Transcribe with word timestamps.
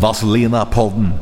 Vazelina-podden. 0.00 1.12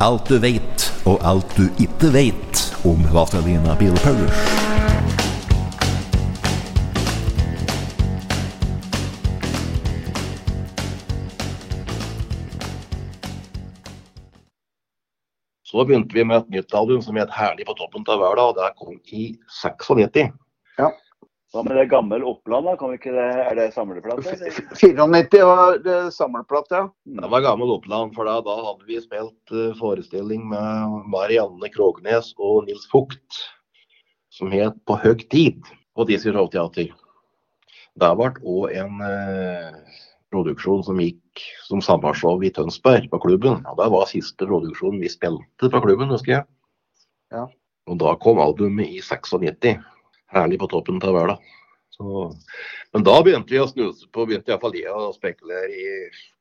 Alt 0.00 0.28
du 0.28 0.38
vet, 0.38 0.84
og 1.08 1.16
alt 1.24 1.54
du 1.56 1.64
ikke 1.80 2.10
vet 2.12 2.60
om 2.84 3.00
Vazelina 3.12 3.72
Bilpullers. 3.80 4.42
Så 15.64 15.84
begynte 15.84 16.12
vi 16.12 16.24
med 16.24 16.36
et 16.36 16.50
nytt 16.50 16.74
album 16.74 17.00
som 17.02 17.16
het 17.16 17.32
'Herlig 17.32 17.64
på 17.66 17.74
toppen 17.80 18.04
av 18.08 18.20
verden', 18.20 18.48
og 18.48 18.54
det 18.54 18.76
kom 18.76 19.00
i 19.12 19.38
96. 19.48 20.32
Hva 21.48 21.62
med 21.64 21.78
det 21.80 21.86
gamle 21.88 22.18
Oppland, 22.28 22.66
da? 22.68 22.74
Kan 22.76 22.90
vi 22.92 22.98
ikke 22.98 23.14
det, 23.16 23.28
er 23.40 23.54
det 23.56 23.70
samleplate? 23.72 24.34
eller? 24.34 24.58
94 24.76 25.46
var 25.48 25.78
det 25.84 25.96
samleplate, 26.12 26.76
ja. 26.76 26.88
Det 27.22 27.30
var 27.32 27.44
gammel 27.46 27.72
Oppland, 27.72 28.12
for 28.16 28.28
da, 28.28 28.34
da 28.44 28.56
hadde 28.66 28.88
vi 28.88 29.00
spilt 29.00 29.54
eh, 29.54 29.72
forestilling 29.78 30.44
med 30.50 30.98
Marianne 31.08 31.72
Krognes 31.72 32.34
og 32.36 32.68
Nils 32.68 32.84
Fugt, 32.92 33.40
som 34.28 34.52
het 34.52 34.76
'På 34.84 35.00
høg 35.00 35.24
tid' 35.32 35.64
på 35.96 36.04
Dizzie 36.04 36.36
Show 36.36 36.52
Teater. 36.52 36.92
Det 37.98 38.12
ble 38.20 38.28
òg 38.44 38.76
en 38.78 39.00
eh, 39.02 39.98
produksjon 40.30 40.84
som 40.84 41.00
gikk 41.00 41.42
som 41.64 41.80
sommershow 41.80 42.44
i 42.44 42.52
Tønsberg, 42.52 43.08
på 43.10 43.18
klubben. 43.24 43.64
Og 43.64 43.80
det 43.80 43.88
var 43.94 44.10
siste 44.10 44.44
produksjonen 44.44 45.00
vi 45.00 45.08
spilte 45.08 45.72
på 45.72 45.80
klubben, 45.80 46.12
husker 46.12 46.32
jeg. 46.32 46.44
Ja. 47.32 47.46
Og 47.88 47.96
da 47.98 48.12
kom 48.20 48.38
albumet 48.42 48.92
i 48.92 49.00
96. 49.00 49.80
Herlig 50.34 50.58
på 50.60 50.68
toppen 50.68 51.00
av 51.02 51.14
verden. 51.16 51.48
Så, 51.98 52.32
men 52.92 53.04
da 53.06 53.16
begynte 53.24 53.54
vi 53.54 53.60
å 53.62 53.68
snuse 53.70 54.06
på, 54.12 54.26
begynte 54.28 54.52
iallfall 54.52 54.76
jeg 54.78 54.92
å 54.92 55.10
spekulere 55.16 55.72
i 55.74 55.86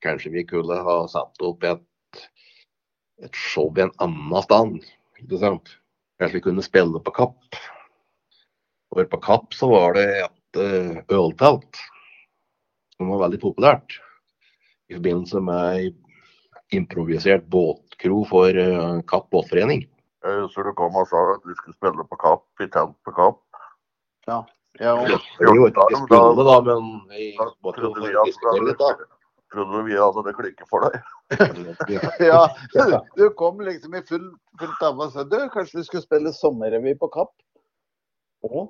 Kanskje 0.06 0.34
vi 0.36 0.44
kunne 0.46 0.78
ha 0.86 0.98
satt 1.10 1.42
opp 1.42 1.66
et, 1.66 2.22
et 3.26 3.40
show 3.48 3.72
i 3.74 3.86
en 3.88 3.94
annen 4.04 4.44
stand. 4.46 4.86
Ikke 5.18 5.40
sant? 5.42 5.72
Kanskje 6.22 6.38
vi 6.38 6.46
kunne 6.50 6.66
spille 6.66 7.02
på 7.02 7.14
Kapp. 7.16 7.62
Og 8.94 9.10
på 9.12 9.22
Kapp 9.24 9.56
så 9.58 9.70
var 9.72 9.98
det 9.98 10.08
et 10.26 10.60
uh, 10.62 11.00
øltelt 11.18 11.82
som 12.98 13.12
var 13.14 13.26
veldig 13.26 13.42
populært. 13.42 13.98
I 14.90 14.98
forbindelse 14.98 15.42
med 15.44 16.76
improvisert 16.76 17.46
båtkro 17.52 18.24
for 18.30 18.54
uh, 18.54 19.02
Kapp 19.10 19.30
båtforening. 19.34 19.88
Husker 20.28 20.66
du 20.68 20.74
kom 20.76 20.96
og 20.98 21.08
sa 21.10 21.20
at 21.36 21.46
vi 21.46 21.56
skulle 21.58 21.78
spille 21.78 22.08
på 22.10 22.20
Kapp, 22.20 22.48
i 22.62 22.70
telt 22.74 22.98
på 23.06 23.14
Kapp. 23.16 23.42
Ja 24.28 24.94
og, 24.94 25.08
Det 25.08 25.48
var 25.48 25.56
ikke 25.56 25.62
vi 25.64 26.48
da, 26.48 26.58
men 26.68 26.90
jo 27.18 27.48
Trodde 27.78 28.04
vi 28.04 28.12
diskutere 28.14 28.66
litt, 28.68 28.82
da. 28.82 28.92
trodde 29.54 29.84
vi 29.88 29.98
hadde 29.98 30.24
det 30.28 30.36
klikket 30.38 30.70
for 30.70 30.86
deg. 30.86 30.98
ja, 32.30 32.44
du 33.16 33.30
kom 33.40 33.62
liksom 33.64 33.96
i 33.96 34.04
full, 34.08 34.30
fullt 34.60 34.86
av 34.86 35.02
og 35.02 35.14
sa 35.16 35.26
du, 35.28 35.40
kanskje 35.54 35.82
vi 35.82 35.88
skulle 35.88 36.06
spille 36.06 36.34
sommerrevy 36.36 36.94
på 37.00 37.10
Kapp? 37.16 37.34
Oh. 38.46 38.68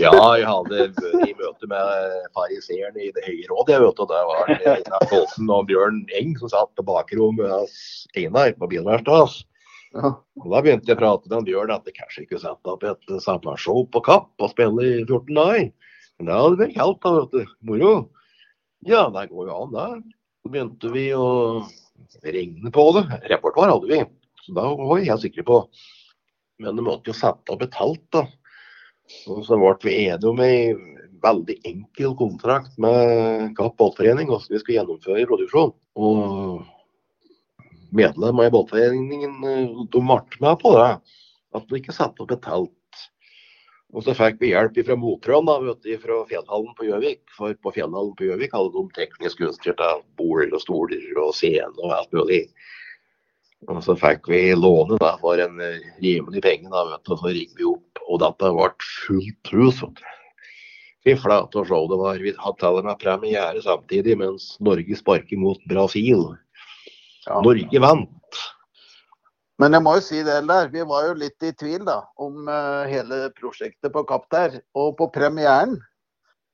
Ja, 0.00 0.12
jeg 0.38 0.46
hadde 0.48 0.78
vært 0.96 1.26
i 1.28 1.34
møte 1.36 1.68
med 1.68 2.14
fariseeren 2.32 2.96
i 2.96 3.10
Det 3.12 3.24
høye 3.26 3.44
råd. 3.50 3.72
Jeg 3.74 3.82
vet, 3.84 4.00
og 4.00 4.08
det 4.10 4.22
var 4.30 4.52
Einar 4.56 5.08
Kolsen 5.10 5.50
og 5.52 5.66
Bjørn 5.68 6.00
Eng 6.18 6.32
som 6.40 6.50
satt 6.54 6.72
på 6.78 6.86
bakrommet 6.88 7.52
hos 7.52 7.74
Einar 8.16 8.54
på 8.56 8.70
bilverkstedet. 8.72 9.42
Ja. 9.92 10.10
Og 10.40 10.48
Da 10.52 10.62
begynte 10.64 10.88
jeg 10.88 10.96
å 10.96 11.00
prate 11.02 11.30
med 11.32 11.48
Bjørn 11.48 11.72
at 11.74 11.84
det 11.86 11.94
kanskje 11.96 12.24
ikke 12.24 12.40
sette 12.40 12.72
opp 12.72 12.84
et 12.88 13.14
sommershow 13.24 13.84
på 13.92 14.02
Kapp 14.06 14.30
og 14.40 14.52
spille 14.52 14.86
i 14.88 14.94
14 15.04 15.36
dager. 15.36 15.70
Men 16.18 16.30
da 16.30 16.40
hadde 16.40 16.60
vært 16.60 16.76
kaldt, 16.76 17.00
da, 17.04 17.14
vet 17.18 17.32
du. 17.34 17.54
Moro. 17.68 17.94
Ja, 18.88 19.06
det 19.14 19.28
går 19.30 19.48
jo 19.50 19.58
an, 19.58 19.74
det. 19.76 20.18
Så 20.42 20.52
begynte 20.52 20.92
vi 20.94 21.06
å 21.16 21.26
regne 22.24 22.72
på 22.74 22.86
det. 22.96 23.04
Repertoar 23.30 23.72
hadde 23.72 23.90
vi, 23.90 24.00
så 24.42 24.54
da 24.56 24.68
var 24.74 24.96
vi 24.96 25.10
helt 25.10 25.24
sikre 25.24 25.44
på. 25.46 25.58
Men 26.62 26.78
det 26.78 26.86
måtte 26.86 27.12
jo 27.12 27.18
sette 27.18 27.54
opp 27.54 27.62
et 27.64 27.74
telt, 27.74 28.04
da. 28.14 28.26
Og 29.30 29.42
så 29.46 29.58
ble 29.58 29.74
vi 29.82 29.96
enige 30.06 30.30
om 30.30 30.40
ei 30.42 30.72
veldig 31.22 31.56
enkel 31.68 32.14
kontrakt 32.18 32.74
med 32.82 33.52
Kapp 33.58 33.76
Ballforening 33.78 34.30
hvordan 34.30 34.50
vi 34.50 34.60
skulle 34.62 34.78
gjennomføre 34.80 35.26
produksjon. 35.30 35.74
Og 35.98 36.62
medlemmer 37.96 38.48
i 38.48 38.52
båtforeningen 38.54 39.44
eh, 39.48 39.82
de 39.92 40.04
ble 40.04 40.20
med 40.44 40.60
på 40.62 40.76
det. 40.76 40.92
At 41.52 41.66
de 41.68 41.80
ikke 41.80 41.94
satte 41.94 42.24
opp 42.24 42.32
et 42.32 42.44
telt. 42.44 42.78
Og 43.92 44.06
så 44.06 44.14
fikk 44.16 44.38
vi 44.40 44.54
hjelp 44.54 44.78
fra 44.86 44.96
Motrøen 44.96 45.48
fra 46.00 46.20
Fjellhallen 46.30 46.76
på 46.78 46.86
Gjøvik. 46.88 47.22
For 47.36 47.52
på 47.60 47.74
Fjellhallen 47.76 48.14
på 48.16 48.24
Gjøvik 48.30 48.54
hadde 48.56 48.72
de 48.72 48.84
teknisk 48.96 49.42
utstyr 49.44 49.76
til 49.76 50.06
bord 50.16 50.48
og 50.48 50.62
stoler 50.62 51.20
og 51.20 51.34
scene 51.36 51.74
og 51.76 51.92
alt 51.98 52.16
mulig. 52.16 52.46
Og 53.70 53.82
så 53.84 53.94
fikk 53.94 54.26
vi 54.32 54.40
låne 54.58 54.96
da, 54.98 55.12
for 55.20 55.38
en 55.38 55.60
eh, 55.62 55.84
rimelig 56.02 56.42
penge, 56.42 56.72
da, 56.72 56.86
vet 56.88 57.04
du, 57.04 57.12
og 57.14 57.20
så 57.20 57.34
ringte 57.36 57.60
vi 57.60 57.68
opp. 57.68 58.02
Og 58.08 58.18
dette 58.24 58.54
ble 58.56 58.70
fullt 59.04 59.52
hus. 59.52 59.84
vet 59.84 60.00
du. 60.00 60.08
Flate 61.18 61.58
og 61.58 61.66
se 61.66 61.78
det 61.90 61.98
var. 61.98 62.18
Vi 62.22 62.32
hadde 62.38 62.60
til 62.62 62.80
og 62.80 62.86
med 62.86 62.98
premiere 63.02 63.62
samtidig 63.62 64.16
mens 64.18 64.52
Norge 64.62 64.98
sparker 64.98 65.38
mot 65.38 65.62
Brasil. 65.70 66.30
Ja. 67.26 67.38
Norge 67.44 67.82
vant. 67.82 68.40
Men 69.62 69.76
jeg 69.76 69.84
må 69.84 69.94
jo 69.98 70.02
si 70.02 70.22
det 70.26 70.40
der, 70.48 70.70
vi 70.72 70.82
var 70.88 71.06
jo 71.06 71.14
litt 71.20 71.44
i 71.46 71.52
tvil 71.54 71.84
da, 71.86 72.00
om 72.18 72.48
uh, 72.50 72.82
hele 72.90 73.28
prosjektet 73.36 73.92
på 73.94 74.02
Kapp 74.08 74.26
der. 74.34 74.58
Og 74.78 74.96
på 74.98 75.06
premieren, 75.14 75.76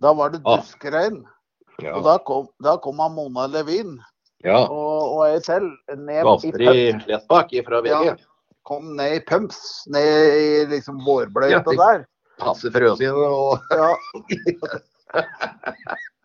da 0.03 0.12
var 0.17 0.34
det 0.34 0.43
duskregn. 0.45 1.23
Ja. 1.81 1.95
Og 1.95 2.05
da 2.05 2.19
kom, 2.27 2.49
da 2.65 2.75
kom 2.83 2.99
Mona 3.15 3.47
Levin 3.47 4.01
ja. 4.43 4.65
og, 4.67 5.15
og 5.15 5.21
jeg 5.31 5.45
selv 5.47 5.69
ned 5.95 6.27
i 6.27 7.12
Astrid 7.15 7.62
fra 7.69 7.81
VG. 7.85 7.93
Ja. 8.11 8.17
kom 8.67 8.97
ned 8.99 9.15
i 9.15 9.23
pumps, 9.25 9.87
ned 9.87 10.35
i 10.35 10.67
liksom 10.75 10.99
vårbløyta 11.06 11.62
Ja, 11.62 11.79
der. 11.79 12.05
Passe 12.43 12.71
frøsine 12.75 13.15
og 13.15 13.62
Ja. 13.71 13.95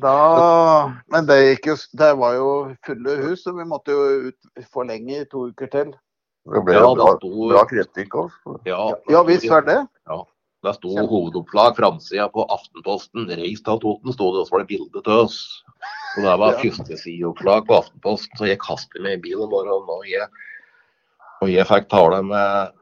Da, 0.00 0.92
men 1.10 1.26
det, 1.26 1.36
gikk 1.48 1.66
jo, 1.72 1.76
det 1.98 2.10
var 2.20 2.34
jo 2.36 2.48
fulle 2.86 3.16
hus, 3.24 3.42
så 3.44 3.52
vi 3.56 3.64
måtte 3.66 3.94
jo 3.94 4.28
ut, 4.28 4.66
forlenge 4.74 5.22
i 5.22 5.28
to 5.30 5.48
uker 5.50 5.70
til. 5.72 5.92
Det 6.48 6.62
ble 6.64 6.74
Ja, 6.78 6.82
bra, 6.94 6.94
det 6.94 7.16
sto- 7.18 7.48
bra 7.50 7.64
kritikk 7.68 8.14
også. 8.14 8.58
Ja, 8.68 8.82
Ja 9.10 9.22
visst 9.26 9.48
var 9.50 9.62
det. 9.66 9.80
Ja. 10.08 10.22
Det 10.64 10.72
sto 10.74 10.90
hovedoppslag 11.06 11.76
framsida 11.76 12.24
på 12.34 12.42
Aftenposten. 12.50 13.28
'Reis 13.30 13.60
til 13.62 13.78
Toten', 13.78 14.12
sto 14.12 14.32
det, 14.34 14.40
og 14.42 14.46
så 14.48 14.52
var 14.56 14.64
det 14.64 14.68
bilde 14.72 15.02
til 15.04 15.12
oss. 15.12 15.62
Og 16.16 16.22
det 16.24 16.38
var 16.38 16.52
Ja. 16.52 16.58
førstesideoppslag 16.62 17.66
på 17.68 17.76
Aftenposten, 17.78 18.34
så 18.38 18.46
jeg 18.48 18.58
kastet 18.58 19.00
meg 19.02 19.18
i 19.18 19.22
bilen 19.22 19.48
bare, 19.50 19.70
og 19.70 20.02
jeg, 20.08 20.26
og 21.42 21.48
jeg 21.48 21.66
fikk 21.66 21.88
tale 21.88 22.22
med 22.24 22.72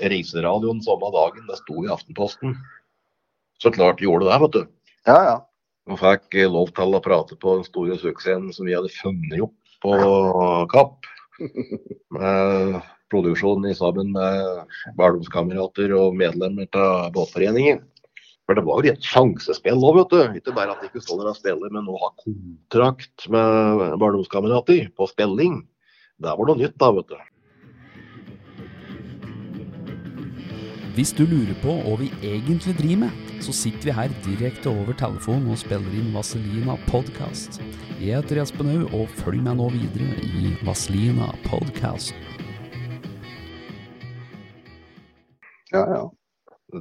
reiseradioen 0.00 0.80
samme 0.82 1.10
dagen. 1.12 1.46
Det 1.48 1.58
sto 1.58 1.84
i 1.84 1.88
Aftenposten. 1.92 2.56
Så 3.60 3.70
klart 3.74 3.98
gjorde 4.00 4.24
det, 4.30 4.40
vet 4.40 4.52
du. 4.52 4.66
Ja, 5.06 5.22
ja. 5.24 5.40
Og 5.88 5.96
fikk 6.00 6.36
lov 6.52 6.72
til 6.76 6.96
å 6.96 7.00
prate 7.04 7.36
på 7.40 7.56
den 7.56 7.66
store 7.66 7.96
suksessen 8.00 8.50
som 8.52 8.68
vi 8.68 8.76
hadde 8.76 8.92
funnet 8.92 9.40
opp 9.46 9.56
på 9.84 9.94
Kapp. 10.72 11.08
Med 12.12 12.80
produksjonen 13.08 13.70
i 13.70 13.76
sammen 13.76 14.10
med 14.12 14.74
barndomskamerater 14.98 15.94
og 15.96 16.16
medlemmer 16.18 16.68
av 16.76 17.12
båtforeningen. 17.14 17.80
For 18.48 18.56
det 18.56 18.64
var 18.64 18.84
jo 18.84 18.92
et 18.92 19.04
sjansespill 19.04 19.80
òg, 19.84 19.96
vet 19.98 20.12
du. 20.12 20.38
Ikke 20.40 20.54
bare 20.56 20.72
at 20.72 20.80
de 20.80 20.88
ikke 20.88 21.04
står 21.04 21.22
der 21.22 21.32
og 21.32 21.36
spiller, 21.36 21.72
men 21.72 21.88
å 21.88 21.98
ha 22.00 22.12
kontrakt 22.20 23.26
med 23.32 23.96
barndomskamerater 24.00 24.88
på 24.96 25.08
spilling. 25.10 25.60
Det 26.18 26.32
var 26.32 26.48
noe 26.48 26.60
nytt, 26.60 26.76
da, 26.80 26.88
vet 26.96 27.12
du. 27.12 27.18
Hvis 30.96 31.12
du 31.14 31.26
lurer 31.28 31.54
på 31.62 31.76
hva 31.84 31.94
vi 32.00 32.08
egentlig 32.26 32.72
driver 32.80 33.04
med, 33.04 33.27
så 33.44 33.52
sitter 33.54 33.88
vi 33.88 33.94
her 33.94 34.14
direkte 34.24 34.70
over 34.70 34.96
telefonen 34.98 35.52
og 35.52 35.60
spiller 35.60 35.94
inn 35.94 36.10
Vaselina 36.14 36.74
podcast. 36.88 37.60
Jeg 38.00 38.18
heter 38.18 38.40
Espen 38.42 38.70
Haug, 38.72 38.94
og 38.96 39.12
følg 39.20 39.42
meg 39.44 39.58
nå 39.60 39.68
videre 39.74 40.18
i 40.26 40.52
Vaselina 40.66 41.30
podcast. 41.46 42.14
Ja, 45.72 45.84
ja. 45.84 46.02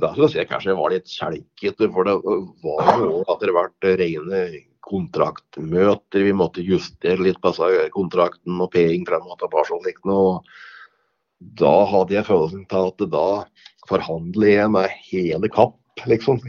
Da 0.02 0.12
synes 0.16 0.36
jeg 0.36 0.50
kanskje 0.50 0.74
jeg 0.74 0.80
var 0.80 0.92
litt 0.92 1.12
kjelkete, 1.12 1.92
for 1.94 2.08
det 2.08 2.18
var 2.66 3.04
jo 3.04 3.22
at 3.24 3.44
det 3.44 3.56
vært 3.56 3.90
rene 4.02 4.42
kontraktmøter. 4.88 6.26
Vi 6.28 6.36
måtte 6.36 6.66
justere 6.66 7.22
litt 7.24 7.40
på 7.44 7.54
kontrakten 7.96 8.60
og 8.64 8.72
peing 8.74 9.06
frem 9.08 9.28
og 9.28 9.40
tilbake 9.40 9.76
og 9.76 9.86
slikt 9.86 10.08
noe. 10.08 10.40
Da 11.38 11.74
hadde 11.88 12.18
jeg 12.18 12.28
følelsen 12.28 12.66
til 12.72 12.90
at 12.92 13.10
da 13.14 13.28
forhandler 13.88 14.50
jeg 14.52 14.72
med 14.74 14.96
hele 15.08 15.52
Kapp, 15.54 15.78
liksom. 16.06 16.40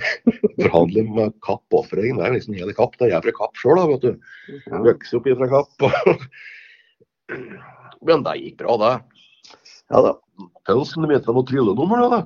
forhandler 0.58 1.08
med 1.14 1.32
Kapp 1.46 1.74
Offering. 1.74 2.18
Det 2.18 2.26
er 2.26 2.34
liksom 2.36 2.54
hele 2.58 2.74
Kapp. 2.76 2.96
Det 2.98 3.08
er 3.08 3.14
jeg 3.16 3.24
fra 3.28 3.36
Kapp 3.40 3.56
sjøl, 3.60 3.80
vet 3.92 4.04
du. 4.04 4.12
Ja. 4.68 4.82
Vokste 4.84 5.20
opp 5.20 5.28
fra 5.40 5.48
Kapp. 5.54 5.72
Men 8.08 8.22
det 8.26 8.36
gikk 8.42 8.58
bra, 8.62 8.76
det. 8.82 8.92
ja 9.90 10.02
da. 10.04 10.14
Pølsen 10.68 11.06
begynte 11.08 11.26
med 11.32 11.40
noe 11.40 11.48
tryllenummer, 11.48 12.04
da. 12.04 12.08
da. 12.08 12.20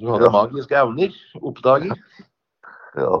Du 0.00 0.08
hadde 0.10 0.26
Ja. 0.26 0.32
magiske 0.34 0.74
evner. 0.80 1.14
Oppdager. 1.38 1.94
Ja, 2.98 3.20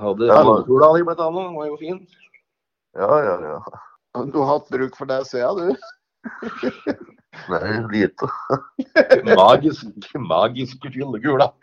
Hadde 0.00 0.26
Ja, 0.26 0.42
di 0.42 1.02
blant 1.04 1.20
annet. 1.20 1.54
Var 1.56 1.66
jo 1.68 1.76
fin. 1.80 2.06
ja, 2.96 3.10
ja. 3.24 3.34
ja. 3.40 4.24
Du 4.32 4.38
har 4.40 4.58
hatt 4.58 4.68
bruk 4.72 4.96
for 4.96 5.06
det, 5.08 5.26
ser 5.26 5.44
jeg, 5.44 5.56
du. 5.56 5.76
Nei, 7.48 7.80
lite. 7.92 8.28
Magisk, 9.36 10.14
magisk 10.14 10.82
tryllegula. 10.82 11.52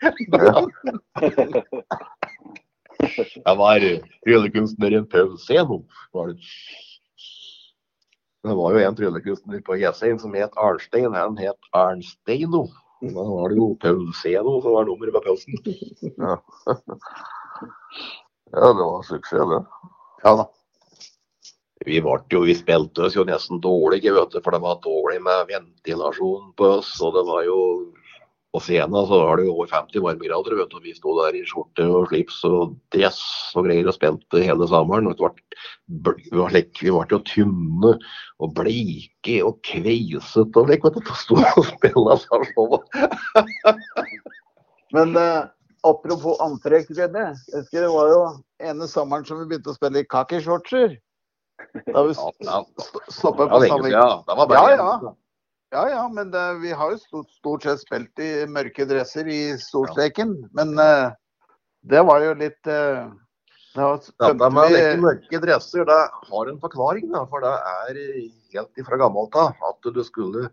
Ja. 3.00 3.14
Jeg 3.46 3.56
var 3.56 3.80
tryllekunstneren 4.26 5.06
Pauseno. 5.08 5.78
Var 6.12 6.26
det. 6.28 6.36
det 8.44 8.56
var 8.58 8.74
jo 8.74 8.82
en 8.84 8.98
tryllekunstner 8.98 9.62
på 9.64 9.78
Jessheim 9.80 10.18
som 10.20 10.34
het 10.36 10.58
Arnstein. 10.60 11.14
Han 11.16 11.38
het 11.40 11.70
Arnsteino. 11.72 12.66
Da 13.00 13.24
var 13.24 13.48
det 13.48 13.56
jo 13.56 13.70
Pauseno 13.80 14.58
som 14.60 14.76
var 14.76 14.84
nummeret 14.84 15.16
på 15.16 15.24
pausen. 15.24 15.56
Ja. 16.18 16.36
ja, 18.52 18.66
det 18.76 18.84
var 18.84 19.02
suksess, 19.08 19.48
det. 19.54 19.64
Ja 20.24 20.36
da. 20.42 20.50
Vi, 21.84 21.96
jo, 22.28 22.40
vi 22.44 22.54
spilte 22.54 23.06
oss 23.06 23.14
jo 23.16 23.24
nesten 23.24 23.60
dårlige, 23.64 24.12
vet 24.12 24.34
du, 24.34 24.42
for 24.44 24.52
det 24.52 24.60
var 24.60 24.82
dårlig 24.84 25.22
med 25.24 25.46
ventilasjon 25.48 26.50
på 26.58 26.66
oss. 26.76 26.92
Og 27.00 27.16
det 27.16 27.24
var 27.28 27.46
jo 27.48 27.62
På 28.50 28.58
scenen 28.58 29.04
så 29.06 29.14
var 29.20 29.38
det 29.38 29.44
jo 29.46 29.52
over 29.52 29.68
50 29.70 30.02
varmegrader, 30.02 30.56
vet 30.58 30.72
du. 30.72 30.76
og 30.80 30.82
Vi 30.82 30.92
sto 30.96 31.12
der 31.20 31.36
i 31.38 31.44
skjorte 31.46 31.84
og 31.86 32.08
slips 32.10 32.40
og 32.48 32.72
dress 32.90 33.20
og 33.54 33.68
greier 33.68 33.86
og 33.86 33.94
spilte 33.94 34.42
hele 34.42 34.66
sommeren. 34.66 35.06
og 35.06 35.14
det 35.14 35.28
ble, 35.86 36.14
vi, 36.18 36.62
vi 36.80 36.90
ble 36.90 37.04
jo 37.14 37.20
tynne 37.30 37.92
og 38.42 38.56
bleike 38.58 39.36
og 39.46 39.60
kveisete 39.62 40.58
og 40.58 40.66
slik, 40.66 40.82
vet 40.82 40.98
du. 40.98 41.12
til 41.28 41.38
å 41.38 41.44
og 41.62 41.68
spille 41.70 42.16
sånn. 42.24 42.74
Men 44.98 45.14
eh, 45.14 45.46
apropos 45.86 46.42
antrekk. 46.42 46.90
Jeg 46.90 47.14
husker 47.54 47.86
det 47.86 47.94
var 47.94 48.10
jo 48.10 48.24
ene 48.66 48.90
sommeren 48.90 49.30
som 49.30 49.38
vi 49.38 49.46
begynte 49.46 49.70
å 49.70 49.78
spille 49.78 50.02
i 50.02 50.10
kakishortser. 50.10 50.98
Da 51.86 52.02
vi 52.06 52.14
det 52.14 53.48
på 53.48 53.66
samme 53.70 53.92
Ja, 54.54 54.70
ja. 54.76 55.16
Ja, 55.70 55.84
ja, 55.86 56.08
men 56.10 56.30
det, 56.30 56.54
vi 56.64 56.72
har 56.74 56.90
jo 56.90 56.98
stort, 56.98 57.30
stort 57.30 57.62
sett 57.62 57.82
spilt 57.84 58.18
i 58.18 58.30
mørke 58.50 58.82
dresser 58.90 59.28
i 59.30 59.40
storstreken. 59.60 60.32
Men 60.58 60.74
uh, 60.74 61.12
det 61.86 62.02
var 62.08 62.24
jo 62.24 62.32
litt 62.40 62.66
uh, 62.66 63.06
Da 63.76 63.92
Dette 64.02 64.48
med 64.50 64.64
å 64.64 64.72
leke 64.74 64.98
mørke 64.98 65.40
dresser, 65.44 65.86
det 65.86 66.00
har 66.26 66.50
en 66.50 66.58
forklaring. 66.58 67.06
Da, 67.14 67.22
for 67.30 67.46
det 67.46 67.54
er 67.54 68.02
helt 68.56 68.82
ifra 68.82 68.98
gammelt 68.98 69.38
av 69.38 69.54
at 69.68 69.92
du 69.94 70.02
skulle 70.02 70.48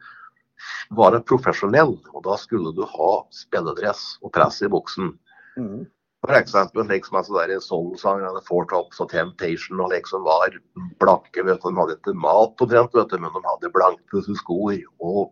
være 0.94 1.24
profesjonell. 1.25 1.95
Og 2.13 2.21
da 2.30 2.38
skulle 2.38 2.75
du 2.77 2.83
ha 2.86 3.12
spilledress 3.33 4.19
og 4.21 4.36
press 4.38 4.62
i 4.62 4.69
buksen. 4.69 5.15
Mhm. 5.57 5.88
For 6.27 6.35
eksempel 6.35 6.83
slik 6.83 7.06
som 7.07 7.21
altså 7.21 7.35
der 7.38 7.62
Soul-sang 7.63 8.24
Four 8.44 8.65
Tops 8.68 9.00
og 9.00 9.07
Temptation 9.13 9.79
og 9.79 9.94
liksom 9.94 10.25
var 10.27 10.57
blanke. 11.00 11.45
vet 11.47 11.62
du, 11.63 11.69
De 11.69 11.79
hadde 11.79 11.95
ikke 11.95 12.15
mat 12.19 12.63
omtrent, 12.65 12.95
vet 12.97 13.13
du, 13.13 13.18
men 13.24 13.31
de 13.31 13.44
hadde 13.45 13.71
blanke 13.71 14.24
skor 14.35 14.75
og 15.00 15.31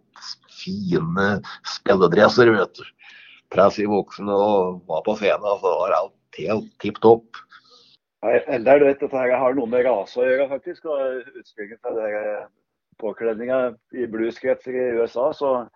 fine 0.61 1.41
spilledresser. 1.67 2.53
vet 2.55 2.79
du. 2.79 2.85
Press 3.51 3.79
i 3.79 3.89
buksene 3.91 4.31
og 4.31 4.87
var 4.87 5.03
på 5.03 5.17
scenen, 5.19 5.59
så 5.59 5.73
var 5.81 5.97
alt 5.99 6.39
helt 6.39 6.71
tipp 6.79 7.01
topp. 7.03 7.43
Nei, 8.23 8.39
Eldar, 8.47 8.79
du 8.79 8.87
vet, 8.87 8.99
dette 9.03 9.19
her 9.19 9.35
har 9.37 9.53
noe 9.53 9.69
med 9.69 9.83
rase 9.85 10.17
å 10.17 10.25
gjøre, 10.25 10.47
faktisk. 10.55 10.85
og 10.87 11.35
Utspringet 11.35 11.83
til 11.83 12.45
påkledninga 13.03 13.59
i 13.99 14.07
blueskretser 14.07 14.79
i 14.79 14.91
USA. 14.95 15.33
så 15.35 15.67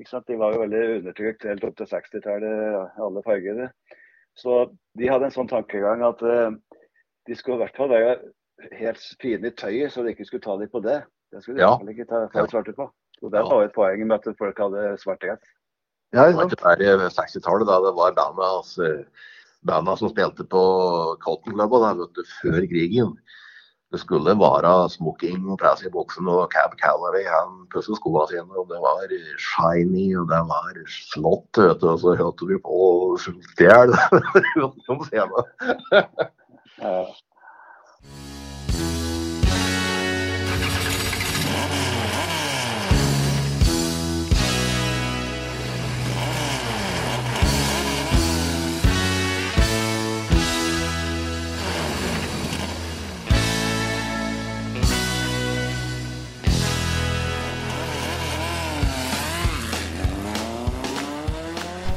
De 0.00 0.36
var 0.40 0.54
jo 0.56 0.64
veldig 0.64 0.82
undertrykt 0.96 1.44
helt 1.44 1.64
opp 1.68 1.76
til 1.76 1.92
60-tallet, 1.92 2.96
alle 2.98 3.22
farger. 3.22 3.68
Så 4.38 4.70
de 4.98 5.08
hadde 5.10 5.28
en 5.28 5.34
sånn 5.34 5.50
tankegang 5.50 6.02
at 6.06 6.22
eh, 6.22 6.50
de 7.28 7.34
skulle 7.36 7.60
i 7.60 7.64
hvert 7.64 7.76
fall 7.76 7.92
være 7.92 8.16
helt 8.78 9.00
fine 9.22 9.50
i 9.50 9.56
tøyet, 9.56 9.92
så 9.92 10.04
de 10.04 10.14
ikke 10.14 10.26
skulle 10.28 10.44
ta 10.44 10.56
dem 10.60 10.70
på 10.72 10.82
det. 10.84 11.02
Det 11.32 11.42
skulle 11.42 11.58
de 11.58 11.64
Ja. 11.64 11.76
ikke 11.92 12.08
ta 12.08 12.26
ta 12.32 12.46
svarte 12.48 12.72
på. 12.76 12.88
Og 13.22 13.30
Det 13.30 13.38
Ja. 13.40 13.44
var 13.48 13.60
jo 13.62 13.68
et 13.68 13.74
poeng 13.74 14.06
med 14.06 14.16
at 14.26 14.36
folk 14.38 14.58
hadde 14.58 14.96
svarte 14.98 15.26
dress. 15.28 15.40
Ja, 16.12 16.26
Det 16.26 16.36
var 16.36 16.44
ikke 16.44 16.60
i 17.06 17.08
60-tallet, 17.08 17.66
da. 17.66 17.78
Det 17.80 17.94
var 17.96 18.12
bandene 18.12 18.48
altså, 18.58 19.04
som 19.96 20.08
spilte 20.10 20.44
på 20.44 21.16
Cotton 21.20 21.54
Club 21.54 21.70
da, 21.70 21.94
vet 21.94 22.12
du, 22.14 22.22
før 22.42 22.60
krigen. 22.68 23.18
Det 23.92 24.00
skulle 24.00 24.34
være 24.40 24.88
smoking 24.88 25.50
og 25.52 25.58
press 25.60 25.82
i 25.84 25.90
buksen 25.92 26.28
og 26.32 26.46
Cab 26.54 26.72
Calloway. 26.80 27.24
Han 27.28 27.66
pusset 27.72 27.98
skoene 27.98 28.24
sine, 28.30 28.56
og 28.56 28.70
det 28.70 28.80
var 28.80 29.02
shiny 29.48 30.06
og 30.20 30.30
det 30.30 30.40
var 30.48 30.78
flott. 31.12 31.60
vet 31.60 31.80
du, 31.82 31.88
Og 31.92 31.98
så 32.00 32.14
hørte 32.16 32.48
vi 32.48 32.56
på 32.56 32.78
stjel 33.20 33.92
rundt 34.62 34.88
om 34.88 35.04
scenen. 35.04 35.44